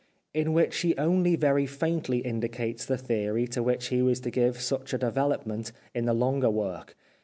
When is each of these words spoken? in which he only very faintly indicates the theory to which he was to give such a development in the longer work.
in 0.33 0.51
which 0.51 0.77
he 0.79 0.97
only 0.97 1.35
very 1.35 1.67
faintly 1.67 2.21
indicates 2.21 2.87
the 2.87 2.97
theory 2.97 3.45
to 3.47 3.61
which 3.61 3.89
he 3.89 4.01
was 4.01 4.19
to 4.19 4.31
give 4.31 4.59
such 4.59 4.95
a 4.95 4.97
development 4.97 5.71
in 5.93 6.05
the 6.05 6.13
longer 6.15 6.49
work. 6.49 6.95